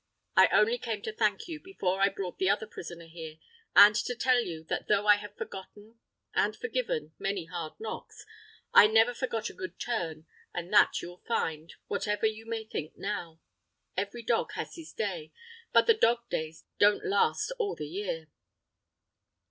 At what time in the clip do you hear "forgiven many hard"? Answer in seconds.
6.55-7.73